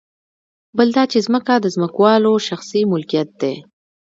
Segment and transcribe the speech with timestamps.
[0.77, 3.53] بل دا چې ځمکه د ځمکوالو شخصي ملکیت دی